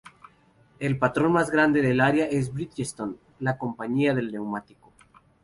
[0.79, 4.91] El patrón más grande del área es Bridgestone, la compañía del neumático.